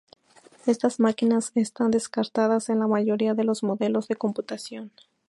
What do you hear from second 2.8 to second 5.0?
mayoría de los modelos de computación.